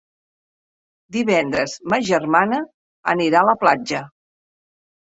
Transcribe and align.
Divendres 1.17 1.77
ma 1.93 2.01
germana 2.09 2.63
anirà 3.17 3.47
a 3.47 3.49
la 3.53 3.57
platja. 3.67 4.07